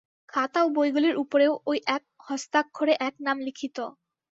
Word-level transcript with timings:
খাতা 0.33 0.59
ও 0.63 0.67
বইগুলির 0.75 1.15
উপরেও 1.23 1.53
ঐ 1.65 1.71
এক 1.95 2.03
হস্তাক্ষরে 2.27 2.93
এক 3.07 3.15
নাম 3.25 3.37
লিখিত। 3.39 3.77